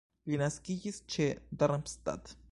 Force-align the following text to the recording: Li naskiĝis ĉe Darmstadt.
Li 0.29 0.37
naskiĝis 0.41 0.97
ĉe 1.15 1.27
Darmstadt. 1.65 2.35